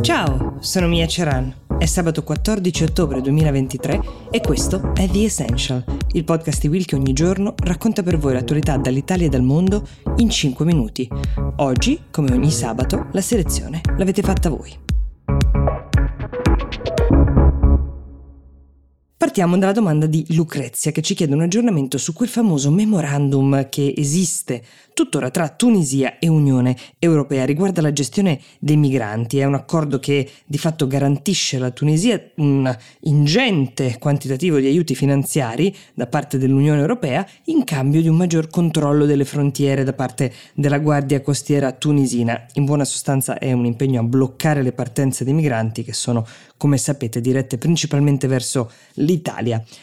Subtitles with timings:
[0.00, 1.52] Ciao, sono Mia Ceran.
[1.78, 6.94] È sabato 14 ottobre 2023 e questo è The Essential, il podcast di Will che
[6.94, 9.86] ogni giorno racconta per voi l'attualità dall'Italia e dal mondo
[10.16, 11.08] in 5 minuti.
[11.56, 14.85] Oggi, come ogni sabato, la selezione l'avete fatta voi.
[19.26, 23.92] Partiamo dalla domanda di Lucrezia che ci chiede un aggiornamento su quel famoso memorandum che
[23.96, 24.62] esiste
[24.94, 29.38] tuttora tra Tunisia e Unione Europea riguarda la gestione dei migranti.
[29.38, 35.74] È un accordo che di fatto garantisce alla Tunisia un ingente quantitativo di aiuti finanziari
[35.92, 40.78] da parte dell'Unione Europea in cambio di un maggior controllo delle frontiere da parte della
[40.78, 42.46] Guardia Costiera tunisina.
[42.54, 46.24] In buona sostanza è un impegno a bloccare le partenze dei migranti che sono,
[46.56, 49.15] come sapete, dirette principalmente verso l'Italia.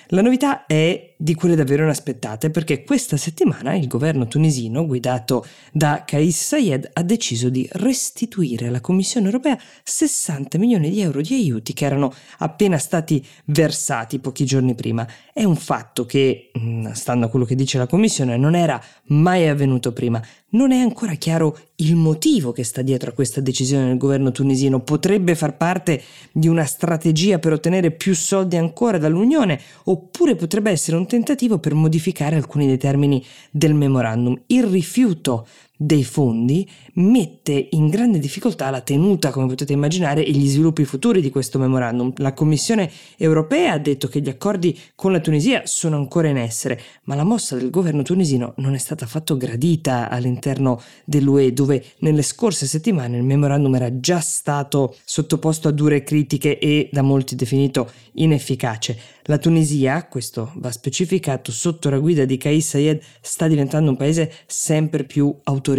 [0.08, 6.04] La novità è di quelle davvero inaspettate perché questa settimana il governo tunisino guidato da
[6.06, 11.72] Kais Sayed ha deciso di restituire alla Commissione europea 60 milioni di euro di aiuti
[11.72, 15.08] che erano appena stati versati pochi giorni prima.
[15.32, 19.48] È un fatto che, mm, stando a quello che dice la Commissione, non era mai
[19.48, 20.22] avvenuto prima.
[20.50, 24.82] Non è ancora chiaro il motivo che sta dietro a questa decisione del governo tunisino.
[24.82, 30.98] Potrebbe far parte di una strategia per ottenere più soldi ancora dall'Unione oppure potrebbe essere
[30.98, 34.36] un tentativo per modificare alcuni dei termini del memorandum.
[34.48, 35.46] Il rifiuto
[35.76, 41.22] dei fondi mette in grande difficoltà la tenuta, come potete immaginare, e gli sviluppi futuri
[41.22, 42.14] di questo memorandum.
[42.18, 46.80] La Commissione europea ha detto che gli accordi con la Tunisia sono ancora in essere,
[47.04, 52.22] ma la mossa del governo tunisino non è stata affatto gradita all'interno dell'UE, dove nelle
[52.22, 57.92] scorse settimane il memorandum era già stato sottoposto a dure critiche e da molti definito
[58.14, 58.98] inefficace.
[59.24, 64.32] La Tunisia, questo va specificato, sotto la guida di Kais Sayed sta diventando un paese
[64.46, 65.72] sempre più autoritario.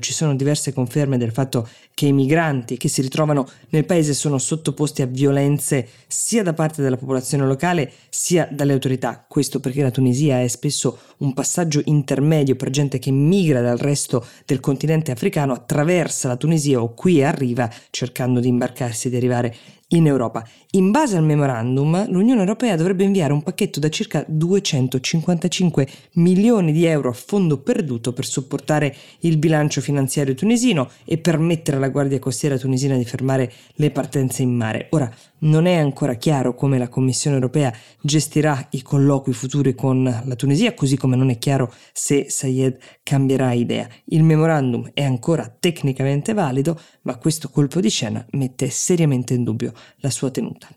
[0.00, 4.38] Ci sono diverse conferme del fatto che i migranti che si ritrovano nel paese sono
[4.38, 9.24] sottoposti a violenze sia da parte della popolazione locale sia dalle autorità.
[9.28, 14.24] Questo perché la Tunisia è spesso un passaggio intermedio per gente che migra dal resto
[14.46, 19.54] del continente africano, attraversa la Tunisia o qui arriva cercando di imbarcarsi e di arrivare
[19.92, 20.46] in Europa.
[20.72, 26.84] In base al memorandum, l'Unione Europea dovrebbe inviare un pacchetto da circa 255 milioni di
[26.84, 32.58] euro a fondo perduto per supportare il bilancio finanziario tunisino e permettere alla Guardia Costiera
[32.58, 34.86] tunisina di fermare le partenze in mare.
[34.90, 35.10] Ora,
[35.42, 40.72] non è ancora chiaro come la Commissione Europea gestirà i colloqui futuri con la Tunisia,
[40.72, 43.88] così come non è chiaro se Sayed cambierà idea.
[44.06, 49.72] Il memorandum è ancora tecnicamente valido, ma questo colpo di scena mette seriamente in dubbio
[49.96, 50.68] la sua tenuta.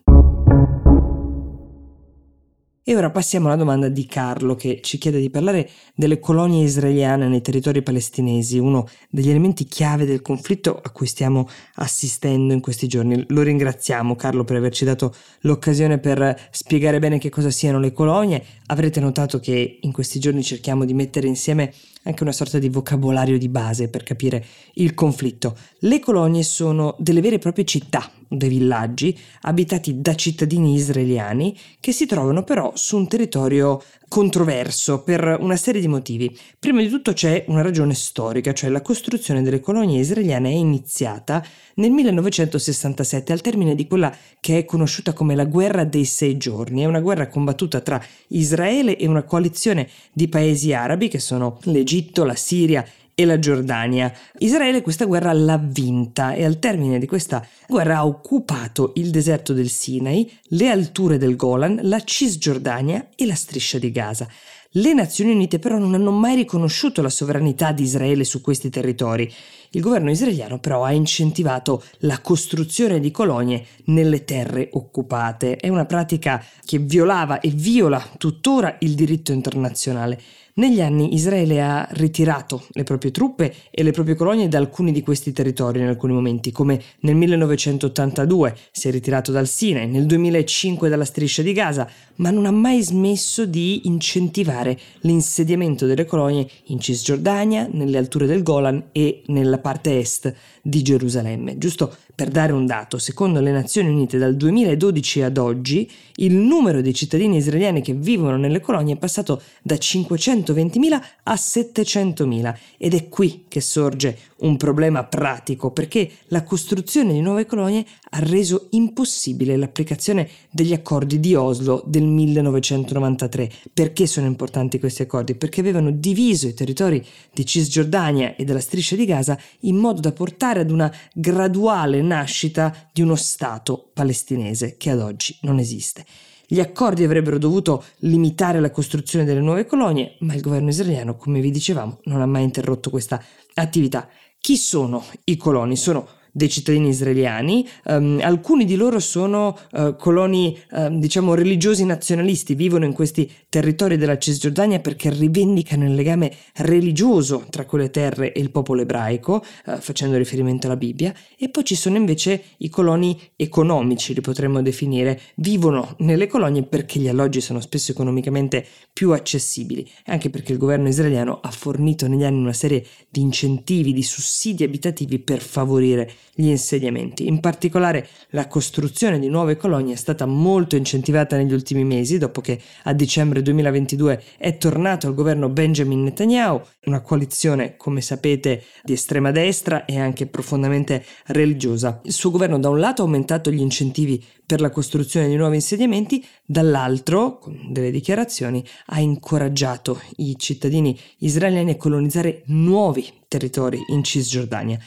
[2.88, 7.26] E ora passiamo alla domanda di Carlo che ci chiede di parlare delle colonie israeliane
[7.26, 12.86] nei territori palestinesi, uno degli elementi chiave del conflitto a cui stiamo assistendo in questi
[12.86, 13.24] giorni.
[13.30, 18.40] Lo ringraziamo Carlo per averci dato l'occasione per spiegare bene che cosa siano le colonie.
[18.66, 21.72] Avrete notato che in questi giorni cerchiamo di mettere insieme
[22.04, 24.44] anche una sorta di vocabolario di base per capire
[24.74, 25.56] il conflitto.
[25.80, 31.92] Le colonie sono delle vere e proprie città, dei villaggi, abitati da cittadini israeliani che
[31.92, 36.36] si trovano però su un territorio controverso per una serie di motivi.
[36.58, 41.44] Prima di tutto c'è una ragione storica, cioè la costruzione delle colonie israeliane è iniziata
[41.74, 46.82] nel 1967 al termine di quella che è conosciuta come la guerra dei sei giorni.
[46.82, 52.24] È una guerra combattuta tra Israele e una coalizione di paesi arabi che sono l'Egitto,
[52.24, 52.86] la Siria
[53.18, 54.12] e la Giordania.
[54.40, 59.54] Israele questa guerra l'ha vinta e al termine di questa guerra ha occupato il deserto
[59.54, 64.28] del Sinai, le alture del Golan, la Cisgiordania e la striscia di Gaza.
[64.72, 69.32] Le Nazioni Unite però non hanno mai riconosciuto la sovranità di Israele su questi territori.
[69.70, 75.56] Il governo israeliano però ha incentivato la costruzione di colonie nelle terre occupate.
[75.56, 80.20] È una pratica che violava e viola tuttora il diritto internazionale.
[80.58, 85.02] Negli anni Israele ha ritirato le proprie truppe e le proprie colonie da alcuni di
[85.02, 90.88] questi territori in alcuni momenti, come nel 1982 si è ritirato dal Sinai, nel 2005
[90.88, 91.86] dalla striscia di Gaza,
[92.16, 98.42] ma non ha mai smesso di incentivare l'insediamento delle colonie in Cisgiordania, nelle alture del
[98.42, 101.58] Golan e nella parte est di Gerusalemme.
[101.58, 106.80] Giusto per dare un dato, secondo le Nazioni Unite dal 2012 ad oggi il numero
[106.80, 112.94] di cittadini israeliani che vivono nelle colonie è passato da 500 220.000 a 700.000 ed
[112.94, 118.68] è qui che sorge un problema pratico perché la costruzione di nuove colonie ha reso
[118.70, 123.50] impossibile l'applicazione degli accordi di Oslo del 1993.
[123.72, 125.34] Perché sono importanti questi accordi?
[125.34, 130.12] Perché avevano diviso i territori di Cisgiordania e della striscia di Gaza in modo da
[130.12, 136.04] portare ad una graduale nascita di uno Stato palestinese che ad oggi non esiste.
[136.46, 141.40] Gli accordi avrebbero dovuto limitare la costruzione delle nuove colonie, ma il governo israeliano, come
[141.40, 143.20] vi dicevamo, non ha mai interrotto questa
[143.54, 144.08] attività.
[144.38, 145.76] Chi sono i coloni?
[145.76, 146.06] Sono
[146.36, 152.84] dei cittadini israeliani, um, alcuni di loro sono uh, coloni, uh, diciamo, religiosi nazionalisti, vivono
[152.84, 158.50] in questi territori della Cisgiordania perché rivendicano il legame religioso tra quelle terre e il
[158.50, 164.12] popolo ebraico, uh, facendo riferimento alla Bibbia, e poi ci sono invece i coloni economici,
[164.12, 168.62] li potremmo definire, vivono nelle colonie perché gli alloggi sono spesso economicamente
[168.92, 173.94] più accessibili, anche perché il governo israeliano ha fornito negli anni una serie di incentivi,
[173.94, 177.26] di sussidi abitativi per favorire gli insediamenti.
[177.26, 182.40] In particolare la costruzione di nuove colonie è stata molto incentivata negli ultimi mesi, dopo
[182.40, 188.92] che a dicembre 2022 è tornato al governo Benjamin Netanyahu, una coalizione, come sapete, di
[188.92, 192.00] estrema destra e anche profondamente religiosa.
[192.04, 195.56] Il suo governo da un lato ha aumentato gli incentivi per la costruzione di nuovi
[195.56, 204.04] insediamenti, dall'altro, con delle dichiarazioni, ha incoraggiato i cittadini israeliani a colonizzare nuovi territori in
[204.04, 204.78] Cisgiordania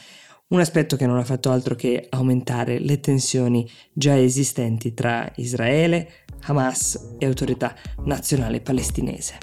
[0.50, 6.08] un aspetto che non ha fatto altro che aumentare le tensioni già esistenti tra Israele,
[6.42, 7.74] Hamas e autorità
[8.04, 9.38] nazionale palestinese.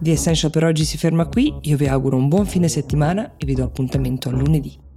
[0.00, 3.46] The Essential per oggi si ferma qui, io vi auguro un buon fine settimana e
[3.46, 4.91] vi do appuntamento a lunedì.